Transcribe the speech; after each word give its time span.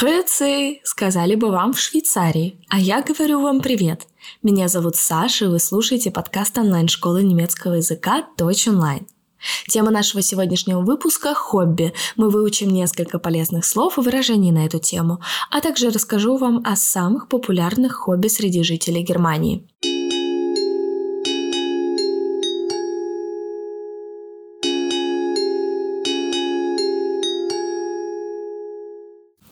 Крыцы, 0.00 0.80
сказали 0.82 1.34
бы 1.34 1.50
вам 1.50 1.74
в 1.74 1.78
Швейцарии, 1.78 2.58
а 2.70 2.80
я 2.80 3.02
говорю 3.02 3.42
вам 3.42 3.60
привет. 3.60 4.06
Меня 4.42 4.68
зовут 4.68 4.96
Саша, 4.96 5.44
и 5.44 5.48
вы 5.48 5.58
слушаете 5.58 6.10
подкаст 6.10 6.56
онлайн-школы 6.56 7.22
немецкого 7.22 7.74
языка 7.74 8.26
Deutsch 8.38 8.66
Online. 8.66 9.06
Тема 9.68 9.90
нашего 9.90 10.22
сегодняшнего 10.22 10.80
выпуска– 10.80 11.34
хобби. 11.34 11.92
Мы 12.16 12.30
выучим 12.30 12.70
несколько 12.70 13.18
полезных 13.18 13.66
слов 13.66 13.98
и 13.98 14.00
выражений 14.00 14.52
на 14.52 14.64
эту 14.64 14.78
тему, 14.78 15.20
а 15.50 15.60
также 15.60 15.90
расскажу 15.90 16.38
вам 16.38 16.62
о 16.64 16.76
самых 16.76 17.28
популярных 17.28 17.92
хобби 17.92 18.28
среди 18.28 18.62
жителей 18.62 19.02
Германии. 19.02 19.68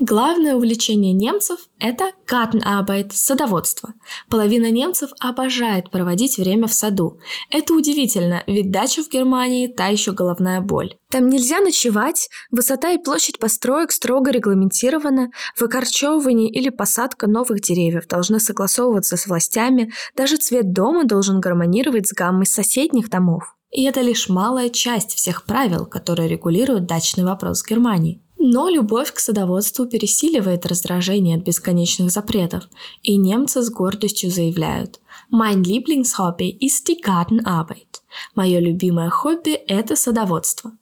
Главное 0.09 0.55
увлечение 0.55 1.13
немцев– 1.13 1.59
это 1.79 2.13
Gartenarbeit– 2.27 3.11
садоводство. 3.13 3.93
Половина 4.31 4.71
немцев 4.71 5.11
обожает 5.21 5.91
проводить 5.91 6.39
время 6.39 6.67
в 6.67 6.73
саду. 6.73 7.21
Это 7.51 7.75
удивительно, 7.75 8.43
ведь 8.47 8.71
дача 8.71 9.03
в 9.03 9.11
Германии– 9.11 9.67
та 9.77 9.89
еще 9.89 10.13
головная 10.13 10.63
боль. 10.63 10.97
Там 11.11 11.29
нельзя 11.29 11.61
ночевать, 11.61 12.31
высота 12.51 12.93
и 12.93 12.97
площадь 12.97 13.39
построек 13.39 13.93
строго 13.93 14.31
регламентированы, 14.31 15.31
выкорчевывание 15.61 16.49
или 16.49 16.71
посадка 16.71 17.27
новых 17.27 17.61
деревьев 17.61 18.07
должны 18.07 18.41
согласовываться 18.41 19.19
с 19.19 19.27
властями, 19.27 19.93
даже 20.17 20.39
цвет 20.39 20.73
дома 20.73 21.05
должен 21.05 21.39
гармонировать 21.39 22.09
с 22.09 22.15
гаммой 22.15 22.47
соседних 22.47 23.11
домов. 23.11 23.55
И 23.71 23.85
это 23.85 24.01
лишь 24.01 24.31
малая 24.31 24.71
часть 24.71 25.13
всех 25.13 25.45
правил, 25.45 25.85
которые 25.85 26.31
регулируют 26.31 26.87
дачный 26.87 27.25
вопрос 27.25 27.63
в 27.63 27.69
Германии. 27.69 28.23
Но 28.39 28.69
любовь 28.69 29.13
к 29.13 29.19
садоводству 29.19 29.87
пересиливает 29.87 30.65
раздражение 30.65 31.37
от 31.37 31.43
бесконечных 31.43 32.11
запретов, 32.13 32.69
и 33.03 33.17
немцы 33.17 33.63
с 33.63 33.71
гордостью 33.71 34.31
заявляют 34.31 35.01
«Mein 35.33 35.65
Lieblingshobby 35.65 36.57
ist 36.61 36.87
die 36.87 37.03
Gartenarbeit». 37.05 38.03
Мое 38.37 38.61
любимое 38.61 39.11
хобби– 39.11 39.51
это 39.67 39.97
садоводство. 39.97 40.73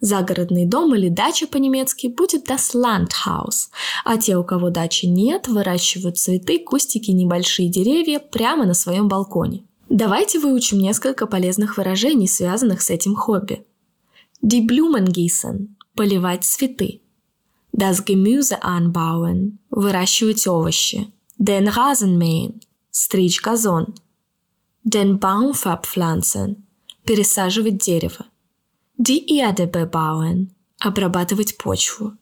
Загородный 0.00 0.64
дом 0.64 0.94
или 0.94 1.10
дача 1.10 1.46
по-немецки 1.46 2.06
будет 2.06 2.50
das 2.50 2.74
Landhaus, 2.74 3.68
а 4.04 4.16
те, 4.16 4.36
у 4.36 4.44
кого 4.44 4.70
дачи 4.70 5.04
нет, 5.06 5.48
выращивают 5.48 6.16
цветы, 6.16 6.58
кустики, 6.58 7.10
небольшие 7.10 7.68
деревья 7.68 8.20
прямо 8.20 8.64
на 8.64 8.74
своем 8.74 9.08
балконе. 9.08 9.64
Давайте 9.90 10.38
выучим 10.38 10.78
несколько 10.78 11.26
полезных 11.26 11.76
выражений, 11.76 12.28
связанных 12.28 12.80
с 12.80 12.90
этим 12.90 13.14
хобби. 13.14 13.64
Die 14.42 14.66
Blumen 14.66 15.06
gießen 15.06 15.75
поливать 15.96 16.44
цветы. 16.44 17.00
Das 17.72 18.04
Gemüse 18.04 18.62
anbauen– 18.62 19.58
выращивать 19.70 20.46
овощи. 20.46 21.12
Den 21.38 21.68
Rasen 21.68 22.16
mähen– 22.16 22.60
стричь 22.90 23.42
газон. 23.42 23.94
Den 24.84 25.18
Baum 25.18 25.52
verpflanzen– 25.52 26.64
пересаживать 27.04 27.78
дерево. 27.78 28.26
Die 28.96 29.26
Erde 29.28 29.66
bebauen– 29.66 30.52
обрабатывать 30.80 31.58
почву. 31.58 32.12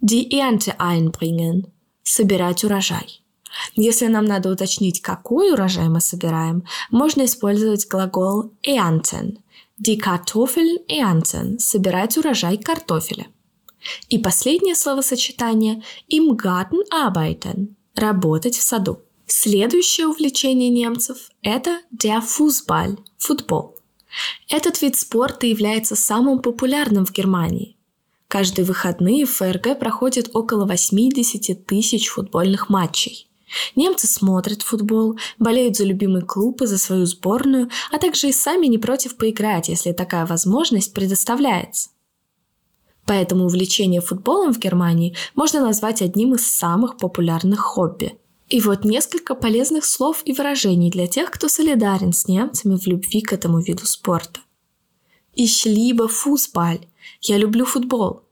Die 0.00 0.30
Ernte 0.32 0.80
einbringen– 0.80 1.66
собирать 2.02 2.64
урожай. 2.64 3.20
Если 3.74 4.06
нам 4.06 4.24
надо 4.24 4.50
уточнить, 4.50 5.00
какой 5.00 5.52
урожай 5.52 5.88
мы 5.88 6.00
собираем, 6.00 6.64
можно 6.90 7.24
использовать 7.24 7.86
глагол 7.88 8.52
ernten– 8.62 9.38
Die 9.78 9.98
Kartoffeln 9.98 10.78
ernten– 10.88 11.58
собирать 11.58 12.16
урожай 12.16 12.56
картофеля. 12.56 13.26
И 14.08 14.18
последнее 14.18 14.74
словосочетание 14.74 15.82
im 16.10 16.34
Garten 16.36 16.80
arbeiten– 16.90 17.76
работать 17.94 18.56
в 18.56 18.62
саду. 18.62 19.02
Следующее 19.26 20.06
увлечение 20.06 20.70
немцев– 20.70 21.30
это 21.42 21.80
der 21.92 22.22
Fußball– 22.22 22.98
футбол. 23.18 23.76
Этот 24.48 24.80
вид 24.80 24.96
спорта 24.96 25.46
является 25.46 25.94
самым 25.94 26.40
популярным 26.40 27.04
в 27.04 27.12
Германии. 27.12 27.76
Каждые 28.28 28.64
выходные 28.64 29.26
в 29.26 29.32
ФРГ 29.32 29.78
проходит 29.78 30.34
около 30.34 30.64
80 30.64 31.66
тысяч 31.66 32.08
футбольных 32.08 32.70
матчей. 32.70 33.28
Немцы 33.76 34.06
смотрят 34.06 34.62
футбол, 34.62 35.18
болеют 35.38 35.76
за 35.76 35.84
любимый 35.84 36.22
клуб 36.22 36.62
и 36.62 36.66
за 36.66 36.78
свою 36.78 37.06
сборную, 37.06 37.70
а 37.92 37.98
также 37.98 38.28
и 38.28 38.32
сами 38.32 38.66
не 38.66 38.78
против 38.78 39.16
поиграть, 39.16 39.68
если 39.68 39.92
такая 39.92 40.26
возможность 40.26 40.92
предоставляется. 40.92 41.90
Поэтому 43.06 43.44
увлечение 43.44 44.00
футболом 44.00 44.52
в 44.52 44.58
Германии 44.58 45.14
можно 45.34 45.60
назвать 45.60 46.02
одним 46.02 46.34
из 46.34 46.50
самых 46.50 46.96
популярных 46.96 47.60
хобби. 47.60 48.18
И 48.48 48.60
вот 48.60 48.84
несколько 48.84 49.34
полезных 49.34 49.84
слов 49.84 50.22
и 50.24 50.32
выражений 50.32 50.90
для 50.90 51.06
тех, 51.06 51.30
кто 51.30 51.48
солидарен 51.48 52.12
с 52.12 52.28
немцами 52.28 52.76
в 52.76 52.86
любви 52.86 53.20
к 53.20 53.32
этому 53.32 53.60
виду 53.60 53.86
спорта. 53.86 54.40
Ich 55.36 55.66
liebe 55.66 56.08
Fußball. 56.08 56.80
Я 57.20 57.38
люблю 57.38 57.64
футбол. 57.64 58.22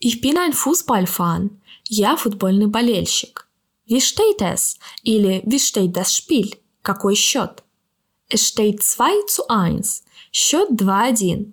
Ich 0.00 0.20
bin 0.20 0.36
ein 0.38 0.52
Fußballfan. 0.52 1.50
Я 1.88 2.16
футбольный 2.16 2.66
болельщик. 2.66 3.43
Wie 3.86 4.00
steht 4.00 4.40
es? 4.40 4.78
Или 5.02 5.42
wie 5.46 5.58
steht 5.58 5.96
das 5.96 6.14
Spiel? 6.14 6.50
Какой 6.82 7.16
счет? 7.16 7.62
Es 8.28 8.48
steht 8.48 8.82
2 8.82 9.10
zu 9.26 9.48
1. 9.48 10.04
Счет 10.32 10.70
2-1. 10.70 11.52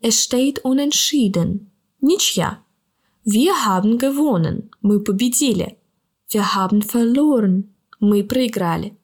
Es 0.00 0.22
steht 0.22 0.64
unentschieden. 0.64 1.70
Ничья. 2.00 2.64
Wir 3.24 3.64
haben 3.64 3.98
gewonnen. 3.98 4.70
Мы 4.80 5.00
победили. 5.00 5.78
Wir 6.28 6.54
haben 6.54 6.82
verloren. 6.82 7.74
Мы 8.00 8.24
проиграли. 8.24 8.96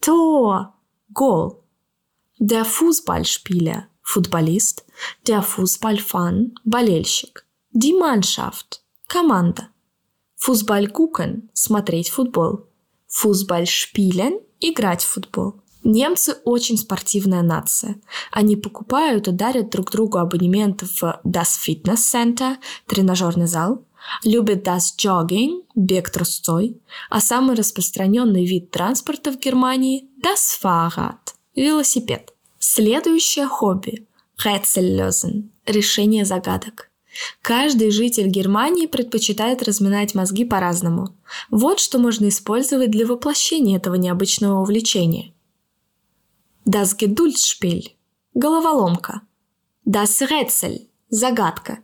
Tor. 0.00 0.74
Goal. 1.12 1.56
Der 2.38 2.64
Fußballspieler. 2.64 3.88
Футболист. 4.02 4.84
Der 5.26 5.42
Fußballfan. 5.42 6.54
Болельщик. 6.64 7.46
Die 7.70 7.92
Mannschaft. 7.92 8.82
Команда. 9.08 9.69
Фузбаль 10.40 10.86
gucken– 10.86 11.42
смотреть 11.52 12.08
футбол. 12.08 12.66
Фузбаль 13.08 13.64
spielen– 13.66 14.40
играть 14.60 15.04
в 15.04 15.08
футбол. 15.08 15.60
Немцы 15.84 16.38
очень 16.46 16.78
спортивная 16.78 17.42
нация. 17.42 18.00
Они 18.32 18.56
покупают 18.56 19.28
и 19.28 19.32
дарят 19.32 19.68
друг 19.68 19.90
другу 19.90 20.16
абонементы 20.16 20.86
в 20.86 21.02
Das 21.24 21.58
Fitness 21.62 21.96
Center, 21.96 22.56
тренажерный 22.86 23.46
зал, 23.46 23.84
любят 24.24 24.66
Das 24.66 24.96
Jogging, 24.96 25.64
бег 25.74 26.08
трусцой, 26.08 26.80
а 27.10 27.20
самый 27.20 27.54
распространенный 27.54 28.46
вид 28.46 28.70
транспорта 28.70 29.32
в 29.32 29.38
Германии– 29.38 30.08
Das 30.24 30.58
Fahrrad, 30.62 31.34
велосипед. 31.54 32.32
Следующее 32.58 33.46
хобби– 33.46 34.06
Rätsellösen– 34.42 35.50
решение 35.66 36.24
загадок. 36.24 36.89
Каждый 37.42 37.90
житель 37.90 38.28
Германии 38.28 38.86
предпочитает 38.86 39.62
разминать 39.62 40.14
мозги 40.14 40.44
по-разному. 40.44 41.16
Вот 41.50 41.80
что 41.80 41.98
можно 41.98 42.28
использовать 42.28 42.90
для 42.90 43.06
воплощения 43.06 43.76
этого 43.76 43.96
необычного 43.96 44.60
увлечения. 44.60 45.32
Das 46.64 46.96
Geduldspiel– 46.96 47.90
головоломка. 48.34 49.22
Das 49.84 50.20
Rätsel– 50.20 50.88
загадка. 51.08 51.78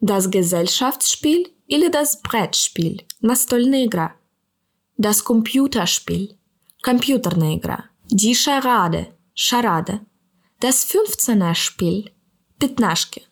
Das 0.00 0.28
Gesellschaftsspiel 0.28 1.52
или 1.66 1.88
das 1.88 2.20
Brettspiel– 2.20 3.06
настольная 3.20 3.86
игра. 3.86 4.16
Das 4.98 5.22
Computerspiel– 5.22 6.36
компьютерная 6.82 7.56
игра. 7.56 7.90
Die 8.10 8.34
Charade– 8.34 9.12
шарада. 9.34 10.00
Das 10.60 10.84
Fünfzehner-Spiel– 10.84 12.10
пятнашки. 12.58 13.27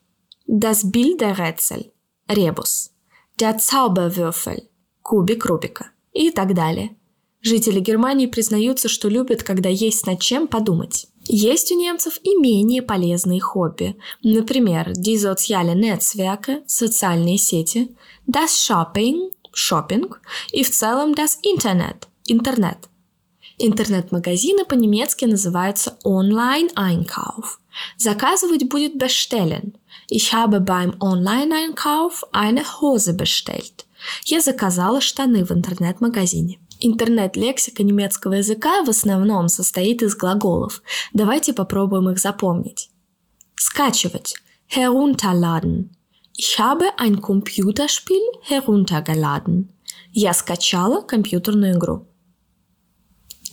Das 0.48 0.84
Bilderrätsel– 0.84 1.90
ребус, 2.28 2.92
der 3.40 3.58
Zauberwürfel– 3.58 4.68
кубик 5.02 5.44
Рубика 5.44 5.90
и 6.12 6.30
так 6.30 6.54
далее. 6.54 6.94
Жители 7.42 7.80
Германии 7.80 8.26
признаются, 8.26 8.88
что 8.88 9.08
любят, 9.08 9.42
когда 9.42 9.68
есть 9.68 10.06
над 10.06 10.20
чем 10.20 10.46
подумать. 10.46 11.08
Есть 11.24 11.72
у 11.72 11.78
немцев 11.78 12.20
и 12.22 12.36
менее 12.36 12.82
полезные 12.82 13.40
хобби. 13.40 13.96
Например, 14.22 14.92
die 14.92 15.16
soziale 15.16 15.74
Netzwerke– 15.74 16.62
социальные 16.66 17.38
сети, 17.38 17.96
das 18.28 18.50
Shopping– 18.50 19.32
шопинг 19.52 20.20
и 20.52 20.62
в 20.62 20.70
целом 20.70 21.12
das 21.12 21.38
Internet– 21.42 22.06
интернет. 22.26 22.88
Интернет-магазины 23.58 24.64
по-немецки 24.64 25.24
называются 25.24 25.96
Online-Einkauf. 26.04 27.58
Заказывать 27.98 28.68
будет 28.68 28.96
bestellen– 28.96 29.74
Ich 30.08 30.32
habe 30.32 30.60
beim 30.60 30.94
Online-Einkauf 31.00 32.24
eine 32.32 32.62
Hose 32.80 33.12
bestellt. 33.12 33.86
Я 34.24 34.40
заказала 34.40 35.00
штаны 35.00 35.44
в 35.44 35.50
интернет-магазине. 35.50 36.60
Интернет-лексика 36.78 37.82
немецкого 37.82 38.34
языка 38.34 38.84
в 38.84 38.90
основном 38.90 39.48
состоит 39.48 40.02
из 40.02 40.14
глаголов. 40.14 40.82
Давайте 41.12 41.52
попробуем 41.52 42.10
их 42.10 42.18
запомнить. 42.18 42.90
Скачивать. 43.56 44.34
Herunterladen. 44.68 45.90
Ich 46.38 46.58
habe 46.58 46.86
ein 46.98 47.20
Computerspiel 47.20 48.22
heruntergeladen. 48.48 49.70
Я 50.12 50.34
скачала 50.34 51.00
компьютерную 51.00 51.74
игру. 51.76 52.06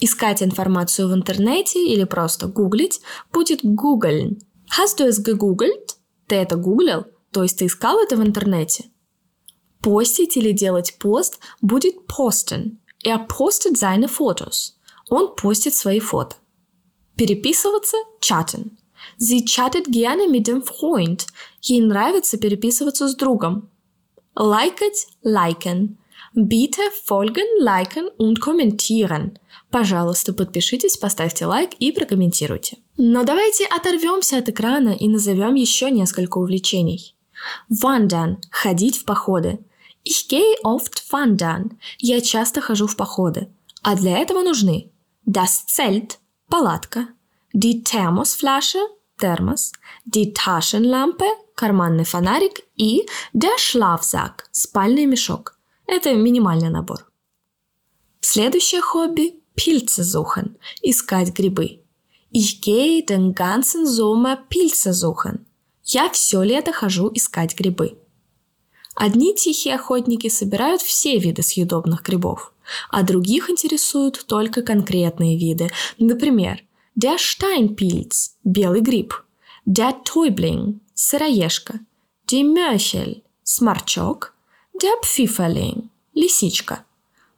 Искать 0.04 0.44
информацию 0.44 1.08
в 1.08 1.14
интернете 1.14 1.80
или 1.80 2.04
просто 2.04 2.48
гуглить 2.48 3.00
будет 3.32 3.62
гуглен. 3.64 4.38
Hast 4.78 5.00
du 5.00 5.08
es 5.08 5.24
gegoogelt? 5.24 5.96
Ты 6.28 6.36
это 6.36 6.58
гуглил? 6.58 7.06
То 7.32 7.44
есть 7.44 7.60
ты 7.60 7.68
искал 7.68 7.98
это 8.04 8.18
в 8.18 8.22
интернете? 8.22 8.84
Постить 9.82 10.36
или 10.36 10.52
делать 10.52 10.98
пост 11.00 11.40
будет 11.62 11.96
posten. 12.06 12.80
Er 13.06 13.26
postet 13.28 13.78
seine 13.78 14.10
Fotos. 14.10 14.74
Он 15.10 15.34
постит 15.38 15.74
свои 15.74 16.02
фото. 16.02 16.36
Переписываться– 17.16 17.96
chatten. 18.20 18.72
Sie 19.18 19.46
chattet 19.46 19.88
gerne 19.88 20.28
mit 20.28 20.48
dem 20.48 20.64
Freund. 20.64 21.28
Ей 21.62 21.80
нравится 21.80 22.38
переписываться 22.38 23.08
с 23.08 23.16
другом. 23.16 23.70
Лайкать– 24.36 25.08
liken. 25.24 25.96
Bitte 26.35 26.81
folgen, 27.06 27.45
liken 27.59 28.09
und 28.18 28.39
kommentieren. 28.41 29.38
Пожалуйста, 29.69 30.33
подпишитесь, 30.33 30.97
поставьте 30.97 31.45
лайк 31.45 31.74
и 31.80 31.91
прокомментируйте. 31.91 32.77
Но 32.97 33.24
давайте 33.24 33.65
оторвемся 33.65 34.38
от 34.38 34.50
экрана 34.50 34.89
и 34.89 35.07
назовем 35.07 35.53
еще 35.53 35.91
несколько 35.91 36.39
увлечений. 36.39 37.15
Wandern– 37.69 38.38
ходить 38.51 38.97
в 38.97 39.06
походы. 39.06 39.59
Ich 40.03 40.27
gehe 40.27 40.56
oft 40.63 41.03
wandern. 41.12 41.77
Я 42.00 42.19
часто 42.21 42.62
хожу 42.62 42.88
в 42.88 42.95
походы. 42.95 43.50
А 43.83 43.95
для 43.95 44.18
этого 44.18 44.41
нужны 44.41 44.91
das 45.25 45.68
Zelt– 45.68 46.18
палатка, 46.50 47.09
die 47.53 47.83
Thermosflasche– 47.83 48.80
термос, 49.19 49.71
die 50.06 50.33
Taschenlampe– 50.33 51.25
карманный 51.56 52.06
фонарик 52.06 52.62
и 52.75 53.07
der 53.33 53.57
Schlafsack– 53.59 54.45
спальный 54.51 55.06
мешок. 55.06 55.59
Это 55.88 56.13
минимальный 56.13 56.69
набор. 56.69 57.12
Следующее 58.21 58.81
хобби– 58.81 59.41
Pilze 59.56 60.03
suchen– 60.03 60.56
искать 60.81 61.33
грибы. 61.33 61.83
Ich 62.31 62.62
gehe 62.62 63.06
den 63.06 63.35
ganzen 63.35 63.85
Sommer 63.85 64.38
Pilze 64.50 64.94
suchen. 64.94 65.45
Я 65.83 66.09
все 66.09 66.41
лето 66.41 66.71
хожу 66.71 67.12
искать 67.13 67.56
грибы. 67.56 67.97
Одни 68.95 69.35
тихие 69.35 69.75
охотники 69.75 70.30
собирают 70.30 70.81
все 70.81 71.18
виды 71.18 71.44
съедобных 71.44 72.03
грибов, 72.03 72.53
а 72.89 73.03
других 73.03 73.50
интересуют 73.50 74.25
только 74.27 74.62
конкретные 74.62 75.38
виды. 75.38 75.71
Например, 76.00 76.63
der 76.95 77.18
Steinpilz– 77.18 78.31
белый 78.44 78.81
гриб, 78.81 79.13
der 79.65 79.94
Täubling– 80.03 80.80
сыроежка, 80.94 81.80
die 82.27 82.44
Mörchel– 82.44 83.24
сморчок, 83.44 84.32
Pfifferling– 84.81 85.90
лисичка. 86.14 86.86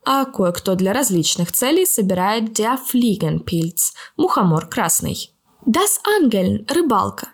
А 0.06 0.26
кое-кто 0.26 0.76
для 0.76 0.94
различных 0.94 1.52
целей 1.52 1.86
собирает 1.86 2.58
Fliegenpilz– 2.60 3.94
мухомор 4.18 4.68
красный. 4.68 5.32
Das 5.66 6.00
Angeln– 6.06 6.66
рыбалка. 6.74 7.30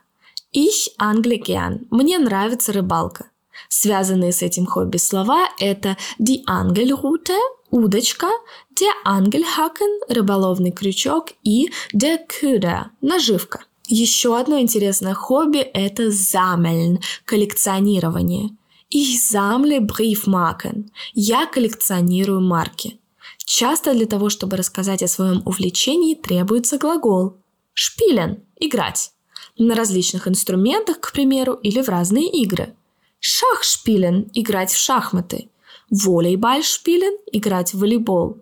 Ich 0.53 0.89
angle 0.99 1.85
мне 1.91 2.17
нравится 2.17 2.73
рыбалка. 2.73 3.29
Связанные 3.69 4.31
с 4.31 4.41
этим 4.41 4.65
хобби 4.65 4.97
слова– 4.97 5.49
это 5.59 5.97
die 6.19 6.43
Angelrute– 6.49 7.37
удочка, 7.69 8.29
der 8.73 8.91
Angelhaken– 9.05 9.99
рыболовный 10.09 10.71
крючок 10.71 11.33
и 11.43 11.71
der 11.93 12.19
Köder– 12.27 12.85
наживка. 13.01 13.59
Еще 13.87 14.37
одно 14.37 14.59
интересное 14.59 15.13
хобби– 15.13 15.59
это 15.73 16.07
sammeln– 16.07 17.01
коллекционирование. 17.25 18.55
Ich 18.93 19.21
sammle 19.21 19.79
Briefmarken– 19.79 20.91
я 21.13 21.45
коллекционирую 21.45 22.41
марки. 22.41 22.99
Часто 23.37 23.93
для 23.93 24.05
того, 24.05 24.29
чтобы 24.29 24.57
рассказать 24.57 25.01
о 25.01 25.07
своем 25.07 25.41
увлечении, 25.45 26.13
требуется 26.13 26.77
глагол 26.77 27.37
spielen– 27.73 28.41
играть. 28.59 29.13
На 29.57 29.75
различных 29.75 30.27
инструментах, 30.27 30.99
к 30.99 31.13
примеру, 31.13 31.53
или 31.53 31.81
в 31.81 31.87
разные 31.87 32.29
игры– 32.29 32.75
Schachspielen– 33.21 34.29
играть 34.33 34.73
в 34.73 34.77
шахматы. 34.77 35.49
Volleyball 35.89 36.59
spielen– 36.59 37.15
играть 37.31 37.73
в 37.73 37.79
волейбол. 37.79 38.39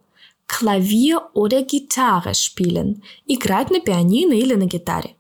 Klavier 0.48 1.32
oder 1.36 1.64
Gitarre 1.64 2.34
spielen– 2.34 3.04
играть 3.28 3.70
на 3.70 3.82
пианино 3.82 4.34
или 4.34 4.56
на 4.56 4.66
гитаре. 4.66 5.16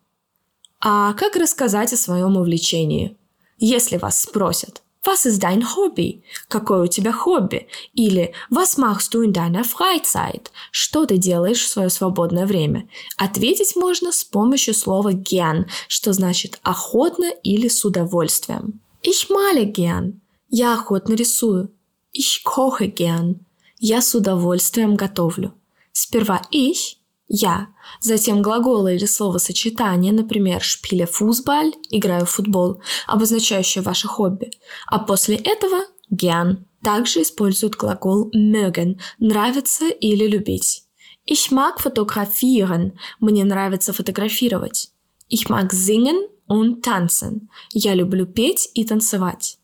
А 0.79 1.13
как 1.13 1.35
рассказать 1.35 1.93
о 1.93 1.97
своем 1.97 2.35
увлечении? 2.35 3.15
Если 3.59 3.97
вас 3.97 4.23
спросят 4.23 4.81
«Was 5.05 5.25
ist 5.25 5.41
dein 5.41 5.63
Hobby?» 5.75 6.23
«Какое 6.49 6.83
у 6.83 6.87
тебя 6.87 7.11
хобби?» 7.11 7.67
или 7.93 8.33
«Was 8.51 8.77
machst 8.77 9.13
du 9.13 9.23
in 9.23 9.31
deiner 9.31 9.63
Freizeit?» 9.63 10.47
«Что 10.71 11.05
ты 11.05 11.17
делаешь 11.17 11.63
в 11.63 11.67
свое 11.67 11.89
свободное 11.89 12.45
время?» 12.45 12.89
Ответить 13.17 13.75
можно 13.75 14.11
с 14.11 14.23
помощью 14.23 14.73
слова 14.73 15.13
«gern», 15.13 15.67
что 15.87 16.11
значит 16.11 16.59
«охотно» 16.63 17.31
или 17.43 17.69
«с 17.69 17.85
удовольствием». 17.85 18.81
Ich 19.01 19.29
male 19.29 19.71
gern. 19.71 20.19
Я 20.49 20.73
охотно 20.73 21.13
рисую. 21.13 21.71
Ich 22.13 22.43
koche 22.43 22.93
gern. 22.93 23.39
Я 23.79 24.01
с 24.01 24.13
удовольствием 24.13 24.97
готовлю. 24.97 25.53
Сперва 25.93 26.41
ich– 26.51 26.97
я, 27.29 27.67
затем 28.01 28.41
глаголы 28.41 28.95
или 28.95 29.05
словосочетание, 29.05 30.11
например, 30.11 30.61
шпиля 30.63 31.05
фузбаль– 31.05 31.73
играю 31.91 32.25
в 32.25 32.31
футбол, 32.31 32.81
обозначающее 33.05 33.83
ваше 33.83 34.07
хобби, 34.07 34.51
а 34.87 34.97
после 34.97 35.35
этого– 35.35 35.77
gern. 36.11 36.63
Также 36.81 37.21
используют 37.21 37.75
глагол 37.75 38.31
mögen– 38.33 38.99
нравится 39.19 39.89
или 39.89 40.25
любить. 40.25 40.85
Ich 41.29 41.51
mag 41.51 41.79
fotografieren– 41.79 42.93
мне 43.19 43.43
нравится 43.43 43.93
фотографировать. 43.93 44.89
Ich 45.29 45.49
mag 45.49 45.71
singen 45.71 46.27
und 46.47 46.81
tanzen. 46.81 47.47
Я 47.71 47.93
люблю 47.93 48.25
петь 48.25 48.71
и 48.73 48.83
танцевать. 48.83 49.58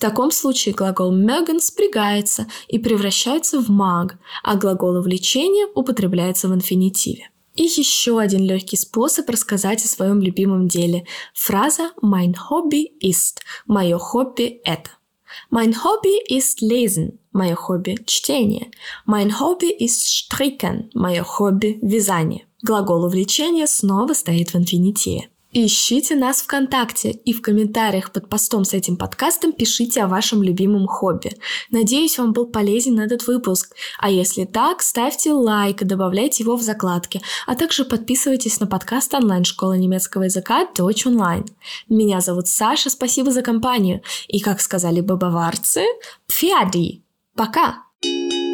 В 0.00 0.02
таком 0.02 0.30
случае 0.30 0.74
глагол 0.74 1.12
mögen 1.12 1.60
спрягается 1.60 2.46
и 2.68 2.78
превращается 2.78 3.60
в 3.60 3.68
mag, 3.68 4.12
а 4.42 4.56
глагол 4.56 5.02
влечения 5.02 5.66
употребляется 5.74 6.48
в 6.48 6.54
инфинитиве. 6.54 7.28
И 7.54 7.64
еще 7.64 8.18
один 8.18 8.42
легкий 8.42 8.78
способ 8.78 9.28
рассказать 9.28 9.84
о 9.84 9.88
своем 9.88 10.22
любимом 10.22 10.68
деле. 10.68 11.06
Фраза 11.34 11.90
«Mein 12.02 12.34
Hobby 12.48 12.86
ist»– 13.04 13.40
«Мое 13.66 13.98
хобби– 13.98 14.62
это». 14.64 14.88
Mein 15.50 15.74
Hobby 15.84 16.16
ist 16.30 16.62
lesen. 16.62 17.18
Мое 17.34 17.54
хобби– 17.54 17.98
чтение. 18.06 18.70
Mein 19.06 19.38
Hobby 19.38 19.70
ist 19.78 20.00
stricken. 20.08 20.88
Мое 20.94 21.22
хобби– 21.22 21.78
вязание. 21.82 22.46
Глагол 22.62 23.04
увлечения 23.04 23.66
снова 23.66 24.14
стоит 24.14 24.54
в 24.54 24.56
инфинитиве. 24.56 25.28
Ищите 25.52 26.14
нас 26.14 26.42
ВКонтакте 26.42 27.10
и 27.10 27.32
в 27.32 27.42
комментариях 27.42 28.12
под 28.12 28.28
постом 28.28 28.64
с 28.64 28.72
этим 28.72 28.96
подкастом 28.96 29.52
пишите 29.52 30.02
о 30.02 30.06
вашем 30.06 30.44
любимом 30.44 30.86
хобби. 30.86 31.36
Надеюсь, 31.70 32.18
вам 32.18 32.32
был 32.32 32.46
полезен 32.46 33.00
этот 33.00 33.26
выпуск. 33.26 33.74
А 33.98 34.10
если 34.10 34.44
так, 34.44 34.80
ставьте 34.80 35.32
лайк 35.32 35.82
и 35.82 35.84
добавляйте 35.84 36.44
его 36.44 36.56
в 36.56 36.62
закладки, 36.62 37.20
а 37.46 37.56
также 37.56 37.84
подписывайтесь 37.84 38.60
на 38.60 38.68
подкаст 38.68 39.12
онлайн-школы 39.12 39.76
немецкого 39.76 40.24
языка 40.24 40.68
Deutsch 40.72 41.06
Online. 41.06 41.48
Меня 41.88 42.20
зовут 42.20 42.46
Саша, 42.46 42.88
спасибо 42.88 43.32
за 43.32 43.42
компанию. 43.42 44.02
И, 44.28 44.38
как 44.38 44.60
сказали 44.60 45.00
бы 45.00 45.16
баварцы, 45.16 45.82
пфиади. 46.28 47.02
Пока! 47.34 47.86
thank 48.02 48.49